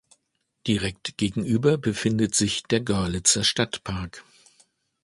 Direkt 0.65 1.19
gegenüber 1.19 1.77
befindet 1.77 2.33
sich 2.33 2.63
der 2.63 2.79
Görlitzer 2.81 3.43
Stadtpark. 3.43 4.23